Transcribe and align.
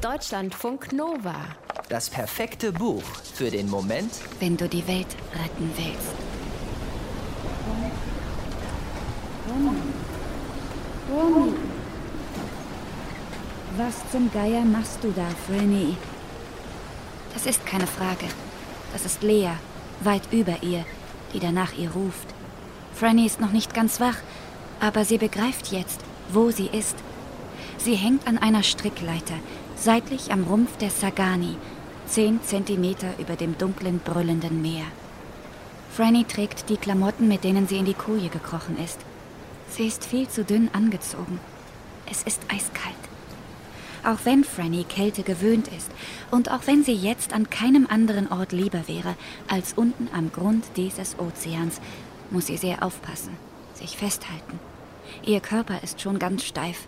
Deutschlandfunk 0.00 0.94
Nova. 0.94 1.36
Das 1.90 2.08
perfekte 2.08 2.72
Buch 2.72 3.02
für 3.34 3.50
den 3.50 3.68
Moment, 3.68 4.10
wenn 4.38 4.56
du 4.56 4.66
die 4.66 4.86
Welt 4.88 5.08
retten 5.34 5.70
willst. 5.76 6.14
Romy. 11.12 11.52
Was 13.76 14.10
zum 14.10 14.32
Geier 14.32 14.64
machst 14.64 15.04
du 15.04 15.10
da, 15.10 15.26
Franny? 15.46 15.98
Das 17.34 17.44
ist 17.44 17.66
keine 17.66 17.86
Frage. 17.86 18.24
Das 18.94 19.04
ist 19.04 19.22
Lea, 19.22 19.50
weit 20.02 20.32
über 20.32 20.62
ihr, 20.62 20.86
die 21.34 21.40
danach 21.40 21.74
ihr 21.76 21.90
ruft. 21.90 22.28
Franny 22.94 23.26
ist 23.26 23.38
noch 23.38 23.52
nicht 23.52 23.74
ganz 23.74 24.00
wach, 24.00 24.16
aber 24.80 25.04
sie 25.04 25.18
begreift 25.18 25.72
jetzt, 25.72 26.00
wo 26.32 26.50
sie 26.50 26.68
ist. 26.68 26.96
Sie 27.76 27.96
hängt 27.96 28.26
an 28.26 28.38
einer 28.38 28.62
Strickleiter, 28.62 29.36
seitlich 29.80 30.30
am 30.30 30.44
Rumpf 30.44 30.76
der 30.76 30.90
Sagani, 30.90 31.56
zehn 32.06 32.42
Zentimeter 32.42 33.14
über 33.18 33.34
dem 33.34 33.56
dunklen, 33.56 33.98
brüllenden 33.98 34.60
Meer. 34.60 34.84
Franny 35.90 36.24
trägt 36.24 36.68
die 36.68 36.76
Klamotten, 36.76 37.28
mit 37.28 37.44
denen 37.44 37.66
sie 37.66 37.78
in 37.78 37.86
die 37.86 37.94
Koje 37.94 38.28
gekrochen 38.28 38.78
ist. 38.78 38.98
Sie 39.70 39.86
ist 39.86 40.04
viel 40.04 40.28
zu 40.28 40.44
dünn 40.44 40.68
angezogen. 40.74 41.40
Es 42.10 42.22
ist 42.22 42.42
eiskalt. 42.48 42.94
Auch 44.04 44.18
wenn 44.24 44.44
Franny 44.44 44.84
Kälte 44.84 45.22
gewöhnt 45.22 45.68
ist 45.68 45.90
und 46.30 46.50
auch 46.50 46.66
wenn 46.66 46.84
sie 46.84 46.94
jetzt 46.94 47.32
an 47.32 47.48
keinem 47.48 47.86
anderen 47.86 48.30
Ort 48.30 48.52
lieber 48.52 48.86
wäre 48.86 49.14
als 49.48 49.72
unten 49.74 50.08
am 50.12 50.30
Grund 50.30 50.64
dieses 50.76 51.18
Ozeans, 51.18 51.80
muss 52.30 52.46
sie 52.46 52.56
sehr 52.56 52.82
aufpassen, 52.82 53.36
sich 53.74 53.96
festhalten. 53.96 54.58
Ihr 55.24 55.40
Körper 55.40 55.82
ist 55.82 56.00
schon 56.00 56.18
ganz 56.18 56.44
steif. 56.44 56.86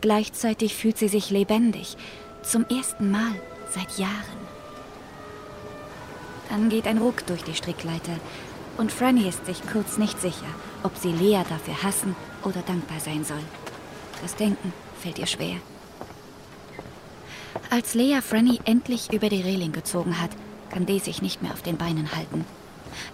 Gleichzeitig 0.00 0.74
fühlt 0.74 0.98
sie 0.98 1.08
sich 1.08 1.30
lebendig, 1.30 1.96
zum 2.42 2.64
ersten 2.66 3.10
Mal 3.10 3.34
seit 3.70 3.98
Jahren. 3.98 4.46
Dann 6.48 6.68
geht 6.68 6.86
ein 6.86 6.98
Ruck 6.98 7.26
durch 7.26 7.42
die 7.42 7.54
Strickleiter 7.54 8.18
und 8.78 8.92
Franny 8.92 9.28
ist 9.28 9.44
sich 9.46 9.60
kurz 9.72 9.98
nicht 9.98 10.20
sicher, 10.20 10.46
ob 10.82 10.96
sie 10.96 11.12
Lea 11.12 11.42
dafür 11.48 11.82
hassen 11.82 12.14
oder 12.44 12.62
dankbar 12.62 13.00
sein 13.00 13.24
soll. 13.24 13.42
Das 14.22 14.36
Denken 14.36 14.72
fällt 15.00 15.18
ihr 15.18 15.26
schwer. 15.26 15.56
Als 17.70 17.94
Lea 17.94 18.20
Franny 18.20 18.60
endlich 18.64 19.12
über 19.12 19.28
die 19.28 19.42
Reling 19.42 19.72
gezogen 19.72 20.20
hat, 20.20 20.30
kann 20.70 20.86
die 20.86 20.98
sich 20.98 21.22
nicht 21.22 21.42
mehr 21.42 21.52
auf 21.52 21.62
den 21.62 21.76
Beinen 21.76 22.14
halten. 22.14 22.44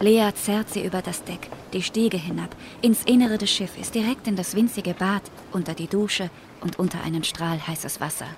Lea 0.01 0.31
zerrt 0.35 0.71
sie 0.71 0.85
über 0.85 1.03
das 1.03 1.25
Deck, 1.25 1.49
die 1.73 1.83
Stiege 1.83 2.17
hinab, 2.17 2.55
ins 2.81 3.05
Innere 3.05 3.39
des 3.39 3.51
Schiffes, 3.51 3.91
direkt 3.91 4.27
in 4.27 4.37
das 4.37 4.55
winzige 4.55 4.95
Bad, 4.95 5.23
unter 5.53 5.75
die 5.75 5.87
Dusche 5.87 6.31
und 6.61 6.79
unter 6.79 7.03
einen 7.03 7.25
Strahl 7.25 7.67
heißes 7.67 8.01
Wasser. 8.01 8.29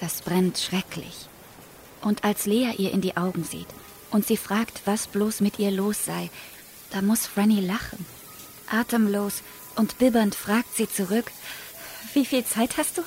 Das 0.00 0.22
brennt 0.22 0.58
schrecklich. 0.58 1.28
Und 2.02 2.24
als 2.24 2.46
Lea 2.46 2.72
ihr 2.78 2.92
in 2.92 3.00
die 3.02 3.16
Augen 3.16 3.44
sieht 3.44 3.68
und 4.10 4.26
sie 4.26 4.36
fragt, 4.36 4.82
was 4.86 5.06
bloß 5.06 5.40
mit 5.40 5.58
ihr 5.58 5.70
los 5.70 6.04
sei, 6.04 6.30
da 6.90 7.02
muss 7.02 7.26
Franny 7.26 7.60
lachen. 7.60 8.06
Atemlos 8.70 9.42
und 9.76 9.98
bibbernd 9.98 10.34
fragt 10.34 10.76
sie 10.76 10.88
zurück, 10.88 11.30
wie 12.14 12.24
viel 12.24 12.44
Zeit 12.44 12.76
hast 12.76 12.98
du? 12.98 13.02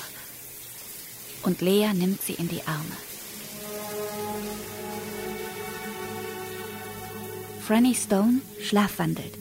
Und 1.44 1.62
Lea 1.62 1.92
nimmt 1.94 2.22
sie 2.22 2.34
in 2.34 2.48
die 2.48 2.62
Arme. 2.66 2.98
Franny 7.66 7.96
Stone 7.96 8.42
schlafwandelt. 8.60 9.38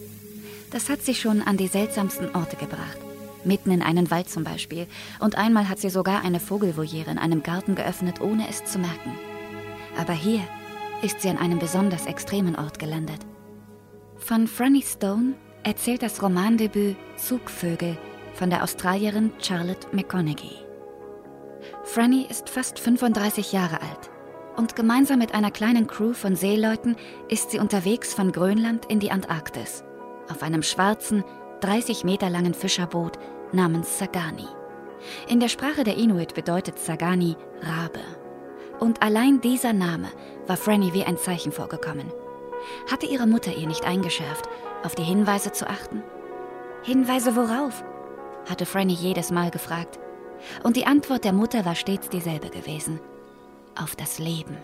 Das 0.71 0.89
hat 0.89 1.03
sie 1.03 1.17
schon 1.17 1.43
an 1.43 1.57
die 1.57 1.67
seltsamsten 1.67 2.33
Orte 2.37 2.55
gebracht. 2.55 2.99
Mitten 3.43 3.73
in 3.73 3.83
einen 3.83 4.13
Wald 4.13 4.31
zum 4.31 4.45
Beispiel. 4.45 4.87
Und 5.19 5.37
einmal 5.37 5.69
hat 5.69 5.81
sie 5.81 5.91
sogar 5.91 6.23
eine 6.23 6.39
Vogelvoliere 6.39 7.11
in 7.11 7.19
einem 7.19 7.43
Garten 7.43 7.75
geöffnet, 7.75 8.21
ohne 8.21 8.49
es 8.49 8.65
zu 8.65 8.79
merken. 8.79 9.19
Aber 9.99 10.13
hier 10.13 10.41
ist 11.03 11.21
sie 11.21 11.31
an 11.31 11.39
einem 11.39 11.59
besonders 11.59 12.07
extremen 12.07 12.55
Ort 12.55 12.79
gelandet. 12.79 13.19
Von 14.19 14.47
Franny 14.47 14.83
Stone 14.83 15.35
erzählt 15.65 16.05
das 16.05 16.23
Romandebüt 16.23 16.95
Zugvögel 17.17 17.99
von 18.35 18.51
der 18.51 18.63
Australierin 18.63 19.33
Charlotte 19.41 19.89
McConaughey. 19.91 20.59
Franny 21.83 22.25
ist 22.31 22.49
fast 22.49 22.79
35 22.79 23.51
Jahre 23.51 23.81
alt 23.81 24.12
und 24.57 24.77
gemeinsam 24.77 25.19
mit 25.19 25.35
einer 25.35 25.51
kleinen 25.51 25.87
Crew 25.87 26.13
von 26.13 26.37
Seeleuten 26.37 26.97
ist 27.29 27.51
sie 27.51 27.59
unterwegs 27.59 28.15
von 28.15 28.33
Grönland 28.33 28.87
in 28.87 29.01
die 29.01 29.11
Antarktis 29.11 29.85
auf 30.33 30.43
einem 30.43 30.63
schwarzen, 30.63 31.25
30 31.61 32.05
Meter 32.05 32.31
langen 32.31 32.55
Fischerboot 32.55 33.19
namens 33.53 33.99
Sagani. 33.99 34.47
In 35.29 35.41
der 35.41 35.49
Sprache 35.49 35.85
der 35.85 35.97
Inuit 35.97 36.35
bedeutet 36.35 36.79
Sagani 36.79 37.37
Rabe. 37.61 38.01
Und 38.81 39.03
allein 39.03 39.41
dieser 39.41 39.73
Name 39.73 40.09
war 40.47 40.57
Franny 40.57 40.93
wie 40.93 41.05
ein 41.05 41.19
Zeichen 41.19 41.53
vorgekommen. 41.53 42.13
Hatte 42.91 43.07
ihre 43.07 43.27
Mutter 43.27 43.55
ihr 43.55 43.67
nicht 43.67 43.85
eingeschärft, 43.85 44.49
auf 44.85 44.95
die 44.95 45.03
Hinweise 45.03 45.53
zu 45.53 45.69
achten? 45.69 46.03
Hinweise 46.83 47.37
worauf? 47.37 47.85
hatte 48.49 48.67
Franny 48.67 48.95
jedes 48.95 49.31
Mal 49.31 49.51
gefragt. 49.51 50.01
Und 50.65 50.77
die 50.77 50.87
Antwort 50.87 51.25
der 51.25 51.33
Mutter 51.33 51.65
war 51.65 51.77
stets 51.77 52.09
dieselbe 52.09 52.51
gewesen. 52.51 53.01
Auf 53.75 53.97
das 53.97 54.19
Leben. 54.19 54.57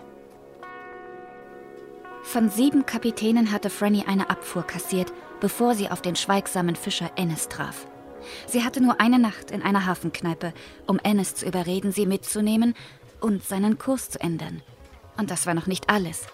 Von 2.21 2.49
sieben 2.49 2.85
Kapitänen 2.85 3.51
hatte 3.51 3.71
Franny 3.71 4.03
eine 4.05 4.29
Abfuhr 4.29 4.63
kassiert, 4.63 5.11
bevor 5.39 5.73
sie 5.73 5.89
auf 5.89 6.01
den 6.01 6.15
schweigsamen 6.15 6.75
Fischer 6.75 7.09
Ennis 7.15 7.47
traf. 7.47 7.87
Sie 8.45 8.63
hatte 8.63 8.81
nur 8.81 9.01
eine 9.01 9.17
Nacht 9.17 9.49
in 9.49 9.63
einer 9.63 9.87
Hafenkneipe, 9.87 10.53
um 10.85 10.99
Ennis 10.99 11.33
zu 11.33 11.47
überreden, 11.47 11.91
sie 11.91 12.05
mitzunehmen 12.05 12.75
und 13.19 13.43
seinen 13.43 13.79
Kurs 13.79 14.11
zu 14.11 14.21
ändern. 14.21 14.61
Und 15.17 15.31
das 15.31 15.47
war 15.47 15.55
noch 15.55 15.65
nicht 15.65 15.89
alles. 15.89 16.27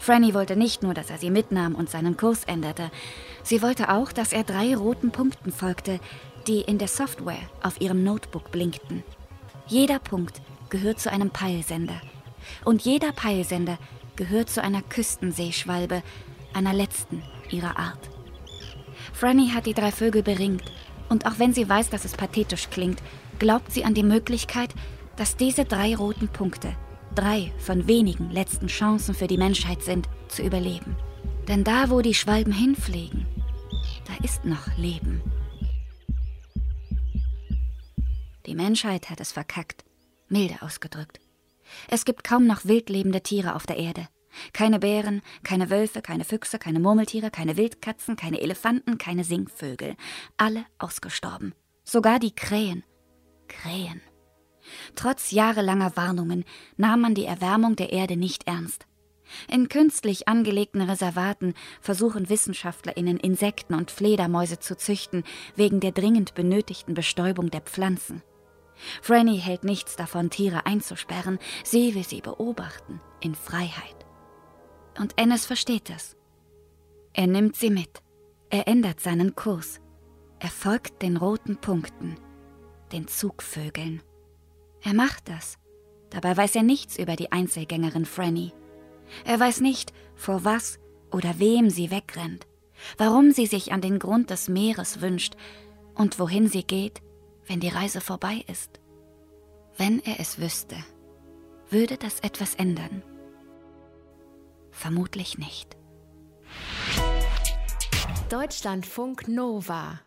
Franny 0.00 0.34
wollte 0.34 0.56
nicht 0.56 0.82
nur, 0.82 0.94
dass 0.94 1.10
er 1.10 1.18
sie 1.18 1.30
mitnahm 1.30 1.76
und 1.76 1.88
seinen 1.88 2.16
Kurs 2.16 2.42
änderte. 2.44 2.90
Sie 3.44 3.62
wollte 3.62 3.90
auch, 3.90 4.10
dass 4.10 4.32
er 4.32 4.42
drei 4.42 4.74
roten 4.74 5.12
Punkten 5.12 5.52
folgte, 5.52 6.00
die 6.48 6.62
in 6.62 6.78
der 6.78 6.88
Software 6.88 7.38
auf 7.62 7.80
ihrem 7.80 8.02
Notebook 8.02 8.50
blinkten. 8.50 9.04
Jeder 9.68 10.00
Punkt 10.00 10.40
gehört 10.70 10.98
zu 10.98 11.10
einem 11.10 11.30
Peilsender. 11.30 12.00
Und 12.64 12.82
jeder 12.82 13.12
Peilsender 13.12 13.78
gehört 14.16 14.50
zu 14.50 14.62
einer 14.62 14.82
Küstenseeschwalbe, 14.82 16.02
einer 16.54 16.72
letzten 16.72 17.22
ihrer 17.50 17.78
Art. 17.78 18.10
Franny 19.12 19.50
hat 19.50 19.66
die 19.66 19.74
drei 19.74 19.92
Vögel 19.92 20.22
beringt. 20.22 20.64
Und 21.08 21.26
auch 21.26 21.38
wenn 21.38 21.52
sie 21.52 21.68
weiß, 21.68 21.90
dass 21.90 22.04
es 22.04 22.16
pathetisch 22.16 22.68
klingt, 22.70 23.02
glaubt 23.38 23.72
sie 23.72 23.84
an 23.84 23.94
die 23.94 24.02
Möglichkeit, 24.02 24.74
dass 25.16 25.36
diese 25.36 25.64
drei 25.64 25.94
roten 25.94 26.28
Punkte 26.28 26.74
drei 27.16 27.52
von 27.58 27.88
wenigen 27.88 28.30
letzten 28.30 28.68
Chancen 28.68 29.14
für 29.14 29.26
die 29.26 29.38
Menschheit 29.38 29.82
sind, 29.82 30.08
zu 30.28 30.42
überleben. 30.42 30.96
Denn 31.48 31.64
da, 31.64 31.90
wo 31.90 32.00
die 32.02 32.14
Schwalben 32.14 32.52
hinfliegen, 32.52 33.26
da 34.06 34.24
ist 34.24 34.44
noch 34.44 34.76
Leben. 34.76 35.22
Die 38.46 38.54
Menschheit 38.54 39.10
hat 39.10 39.20
es 39.20 39.32
verkackt, 39.32 39.84
milde 40.28 40.62
ausgedrückt. 40.62 41.20
Es 41.88 42.04
gibt 42.04 42.24
kaum 42.24 42.46
noch 42.46 42.64
wildlebende 42.64 43.22
Tiere 43.22 43.54
auf 43.54 43.66
der 43.66 43.76
Erde. 43.76 44.08
Keine 44.52 44.78
Bären, 44.78 45.22
keine 45.42 45.70
Wölfe, 45.70 46.02
keine 46.02 46.24
Füchse, 46.24 46.58
keine 46.58 46.80
Murmeltiere, 46.80 47.30
keine 47.30 47.56
Wildkatzen, 47.56 48.16
keine 48.16 48.40
Elefanten, 48.40 48.98
keine 48.98 49.24
Singvögel. 49.24 49.96
Alle 50.36 50.64
ausgestorben. 50.78 51.54
Sogar 51.84 52.18
die 52.18 52.34
Krähen. 52.34 52.84
Krähen. 53.48 54.00
Trotz 54.94 55.30
jahrelanger 55.30 55.96
Warnungen 55.96 56.44
nahm 56.76 57.00
man 57.00 57.14
die 57.14 57.24
Erwärmung 57.24 57.76
der 57.76 57.92
Erde 57.92 58.16
nicht 58.16 58.46
ernst. 58.46 58.86
In 59.48 59.68
künstlich 59.68 60.28
angelegten 60.28 60.82
Reservaten 60.82 61.54
versuchen 61.80 62.28
WissenschaftlerInnen 62.28 63.18
Insekten 63.18 63.74
und 63.74 63.90
Fledermäuse 63.90 64.60
zu 64.60 64.76
züchten, 64.76 65.24
wegen 65.56 65.80
der 65.80 65.92
dringend 65.92 66.34
benötigten 66.34 66.94
Bestäubung 66.94 67.50
der 67.50 67.60
Pflanzen. 67.60 68.22
Franny 69.02 69.38
hält 69.38 69.64
nichts 69.64 69.96
davon, 69.96 70.30
Tiere 70.30 70.66
einzusperren, 70.66 71.38
sie 71.64 71.94
will 71.94 72.04
sie 72.04 72.20
beobachten, 72.20 73.00
in 73.20 73.34
Freiheit. 73.34 74.06
Und 74.98 75.14
Ennis 75.16 75.46
versteht 75.46 75.90
das. 75.90 76.16
Er 77.12 77.26
nimmt 77.26 77.56
sie 77.56 77.70
mit, 77.70 78.02
er 78.50 78.68
ändert 78.68 79.00
seinen 79.00 79.34
Kurs, 79.34 79.80
er 80.38 80.50
folgt 80.50 81.02
den 81.02 81.16
roten 81.16 81.56
Punkten, 81.56 82.16
den 82.92 83.08
Zugvögeln. 83.08 84.02
Er 84.82 84.94
macht 84.94 85.28
das, 85.28 85.58
dabei 86.10 86.36
weiß 86.36 86.56
er 86.56 86.62
nichts 86.62 86.98
über 86.98 87.16
die 87.16 87.32
Einzelgängerin 87.32 88.04
Franny. 88.04 88.52
Er 89.24 89.40
weiß 89.40 89.60
nicht, 89.60 89.92
vor 90.14 90.44
was 90.44 90.78
oder 91.10 91.38
wem 91.38 91.70
sie 91.70 91.90
wegrennt, 91.90 92.46
warum 92.98 93.32
sie 93.32 93.46
sich 93.46 93.72
an 93.72 93.80
den 93.80 93.98
Grund 93.98 94.30
des 94.30 94.48
Meeres 94.48 95.00
wünscht 95.00 95.34
und 95.94 96.18
wohin 96.18 96.48
sie 96.48 96.64
geht, 96.64 97.00
wenn 97.46 97.60
die 97.60 97.68
Reise 97.68 98.00
vorbei 98.00 98.44
ist. 98.48 98.80
Wenn 99.76 100.00
er 100.04 100.20
es 100.20 100.38
wüsste, 100.38 100.76
würde 101.70 101.96
das 101.96 102.20
etwas 102.20 102.54
ändern? 102.54 103.02
Vermutlich 104.70 105.38
nicht. 105.38 105.76
Deutschlandfunk 108.28 109.28
Nova 109.28 110.00